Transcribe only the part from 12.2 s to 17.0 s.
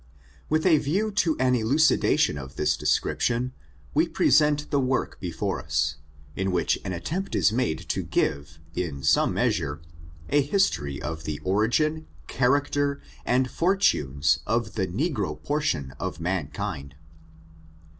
character, and fortuiies, of the negro portion of mankind.